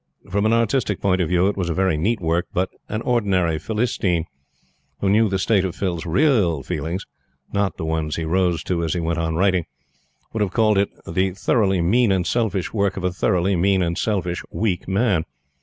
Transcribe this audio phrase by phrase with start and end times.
[0.31, 4.25] From an artistic point of view, it was very neat work, but an ordinary Philistine,
[4.99, 7.05] who knew the state of Phil's real feelings
[7.53, 9.67] not the ones he rose to as he went on writing
[10.33, 13.95] would have called it the thoroughly mean and selfish work of a thoroughly mean and
[13.95, 15.23] selfish, weak man.